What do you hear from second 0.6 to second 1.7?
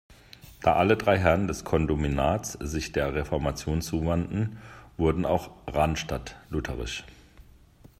Da alle drei Herren des